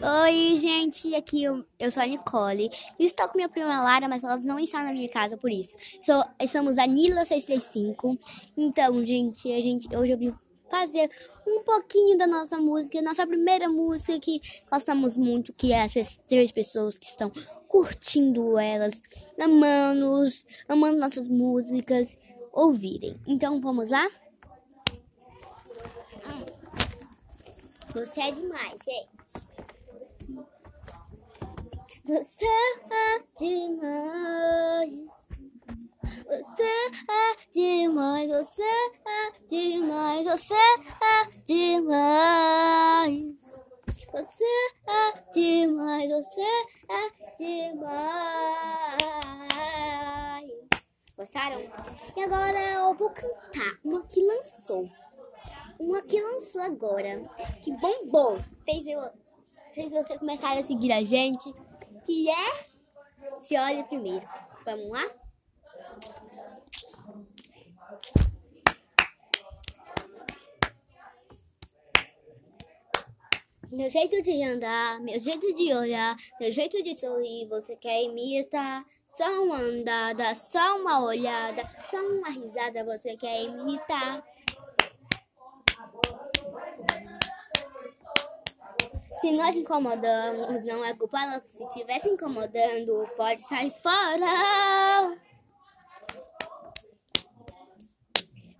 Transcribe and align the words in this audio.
Oi, 0.00 0.56
gente, 0.58 1.12
aqui 1.16 1.42
eu, 1.42 1.64
eu 1.76 1.90
sou 1.90 2.00
a 2.00 2.06
Nicole. 2.06 2.70
Estou 3.00 3.26
com 3.28 3.36
minha 3.36 3.48
prima 3.48 3.82
Lara, 3.82 4.08
mas 4.08 4.22
elas 4.22 4.44
não 4.44 4.56
estão 4.56 4.84
na 4.84 4.92
minha 4.92 5.08
casa 5.08 5.36
por 5.36 5.50
isso. 5.50 5.76
Sou, 6.00 6.22
somos 6.46 6.78
a 6.78 6.86
Nila 6.86 7.24
635. 7.24 8.16
Então, 8.56 9.04
gente, 9.04 9.52
a 9.52 9.60
gente 9.60 9.88
hoje 9.96 10.12
eu 10.12 10.18
vim 10.18 10.32
fazer 10.70 11.10
um 11.44 11.64
pouquinho 11.64 12.16
da 12.16 12.28
nossa 12.28 12.58
música, 12.58 13.02
nossa 13.02 13.26
primeira 13.26 13.68
música 13.68 14.20
que 14.20 14.40
gostamos 14.70 15.16
muito, 15.16 15.52
que 15.52 15.72
é 15.72 15.82
as 15.82 16.18
três 16.28 16.52
pessoas 16.52 16.96
que 16.96 17.06
estão 17.06 17.32
curtindo 17.66 18.56
elas, 18.56 19.02
amando, 19.36 20.28
amando 20.68 20.98
nossas 20.98 21.26
músicas, 21.26 22.16
ouvirem. 22.52 23.18
Então, 23.26 23.60
vamos 23.60 23.90
lá? 23.90 24.08
Você 27.94 28.20
é 28.20 28.30
demais, 28.30 28.78
gente. 28.84 29.37
Você 32.08 32.46
é 32.46 33.22
demais. 33.38 34.90
Você 36.24 36.62
é 36.62 37.36
demais, 37.52 38.30
você 38.30 38.62
é 38.62 39.32
demais, 39.46 40.24
você 40.24 40.54
é 40.54 41.26
demais. 41.44 43.12
Você 44.10 44.44
é 44.88 45.32
demais, 45.34 46.10
você 46.10 46.40
é 46.88 47.10
demais. 47.36 48.08
Gostaram? 51.14 51.60
E 52.16 52.22
agora 52.22 52.72
eu 52.72 52.94
vou 52.94 53.10
cantar 53.10 53.78
uma 53.84 54.02
que 54.06 54.22
lançou. 54.22 54.88
Uma 55.78 56.00
que 56.00 56.18
lançou 56.22 56.62
agora. 56.62 57.28
Que 57.60 57.70
bombou. 57.76 58.38
Fez, 58.64 58.86
eu, 58.86 58.98
fez 59.74 59.92
você 59.92 60.18
começar 60.18 60.56
a 60.56 60.64
seguir 60.64 60.90
a 60.90 61.02
gente 61.04 61.52
que 62.08 62.30
é 62.30 63.42
Se 63.42 63.54
Olhe 63.58 63.84
Primeiro. 63.84 64.26
Vamos 64.64 64.88
lá? 64.88 65.04
Meu 73.70 73.90
jeito 73.90 74.22
de 74.22 74.42
andar, 74.42 74.98
meu 75.02 75.20
jeito 75.20 75.52
de 75.52 75.74
olhar, 75.74 76.16
meu 76.40 76.50
jeito 76.50 76.82
de 76.82 76.98
sorrir, 76.98 77.46
você 77.46 77.76
quer 77.76 78.02
imitar? 78.04 78.86
Só 79.06 79.26
uma 79.42 79.58
andada, 79.58 80.34
só 80.34 80.78
uma 80.78 81.04
olhada, 81.04 81.62
só 81.84 81.98
uma 81.98 82.30
risada, 82.30 82.82
você 82.84 83.18
quer 83.18 83.42
imitar? 83.42 84.24
Se 89.28 89.34
nós 89.34 89.54
incomodamos, 89.54 90.64
não 90.64 90.82
é 90.82 90.94
culpa 90.94 91.26
nossa. 91.26 91.46
Se 91.54 91.62
estivesse 91.64 92.08
incomodando, 92.08 93.06
pode 93.14 93.42
sair 93.42 93.74
fora. 93.82 95.20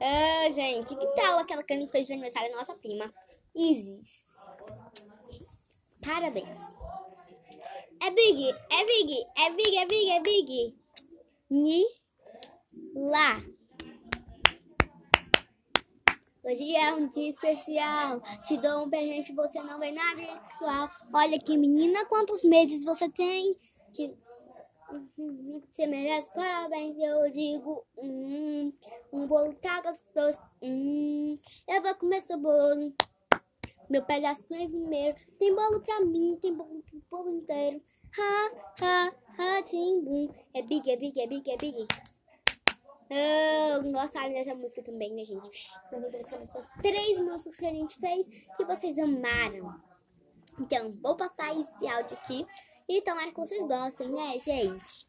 Ah, 0.00 0.50
gente, 0.52 0.96
que 0.96 1.06
tal 1.14 1.38
aquela 1.38 1.62
que 1.62 1.86
fez 1.86 2.08
de 2.08 2.14
aniversário 2.14 2.50
da 2.50 2.56
nossa 2.56 2.74
prima? 2.74 3.14
Isis. 3.54 4.08
Parabéns. 6.04 6.58
É 8.02 8.10
big, 8.10 8.48
é 8.48 8.84
big, 8.84 9.24
é 9.38 9.50
big, 9.50 9.78
é 9.78 9.86
big, 9.86 10.10
é 10.10 10.20
big. 10.20 10.78
Ni, 11.48 11.84
lá. 12.92 13.40
Hoje 16.46 16.76
é 16.76 16.94
um 16.94 17.08
dia 17.08 17.28
especial. 17.28 18.20
Te 18.44 18.56
dou 18.58 18.84
um 18.84 18.88
presente, 18.88 19.32
você 19.32 19.60
não 19.64 19.80
vê 19.80 19.90
nada 19.90 20.22
igual. 20.22 20.88
Olha 21.12 21.40
que 21.40 21.56
menina, 21.56 22.06
quantos 22.06 22.44
meses 22.44 22.84
você 22.84 23.08
tem? 23.08 23.56
Te... 23.90 24.16
Você 25.68 25.88
merece 25.88 26.32
parabéns, 26.32 26.94
eu 27.00 27.30
digo. 27.32 27.84
Hum, 27.98 28.72
um 29.12 29.26
bolo 29.26 29.54
tá 29.54 29.82
gostoso. 29.82 30.40
Hum, 30.62 31.36
eu 31.66 31.82
vou 31.82 31.94
comer 31.96 32.20
seu 32.24 32.38
bolo. 32.38 32.94
Meu 33.90 34.04
pedaço 34.04 34.44
é 34.52 34.68
primeiro. 34.68 35.16
Tem 35.40 35.52
bolo 35.52 35.80
pra 35.80 36.00
mim, 36.02 36.38
tem 36.40 36.54
bolo 36.54 36.80
pro 36.88 37.00
povo 37.10 37.28
inteiro. 37.28 37.82
Ha, 38.16 38.52
ha, 38.82 39.12
ha, 39.36 39.62
timbum. 39.64 40.32
É 40.54 40.62
big, 40.62 40.88
é 40.88 40.96
big, 40.96 41.20
é 41.20 41.26
big, 41.26 41.50
é 41.50 41.56
big. 41.56 41.88
Uh, 43.08 43.92
gostaram 43.92 44.32
dessa 44.32 44.54
música 44.54 44.82
também, 44.82 45.14
né, 45.14 45.24
gente? 45.24 45.70
Então, 45.86 46.00
basicamente 46.00 46.56
essas 46.56 46.68
três 46.82 47.18
músicas 47.18 47.56
que 47.56 47.66
a 47.66 47.72
gente 47.72 47.98
fez 47.98 48.28
que 48.56 48.64
vocês 48.64 48.98
amaram. 48.98 49.80
Então, 50.58 50.92
vou 51.02 51.16
postar 51.16 51.52
esse 51.52 51.88
áudio 51.88 52.16
aqui 52.16 52.46
e 52.88 53.02
tomara 53.02 53.30
que 53.30 53.36
vocês 53.36 53.60
gostem, 53.66 54.08
né, 54.08 54.38
gente? 54.38 55.06